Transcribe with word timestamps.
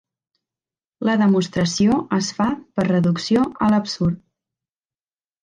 La 1.09 1.13
demostració 1.21 1.97
es 2.17 2.31
fa 2.39 2.49
per 2.79 2.87
reducció 2.89 3.45
a 3.67 3.71
l'absurd. 3.75 4.21